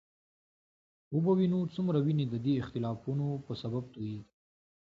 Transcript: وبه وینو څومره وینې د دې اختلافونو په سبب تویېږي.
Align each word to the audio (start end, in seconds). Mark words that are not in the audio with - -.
وبه 1.13 1.31
وینو 1.37 1.59
څومره 1.75 1.97
وینې 2.05 2.25
د 2.29 2.35
دې 2.45 2.53
اختلافونو 2.61 3.27
په 3.45 3.51
سبب 3.61 3.83
تویېږي. 3.93 4.25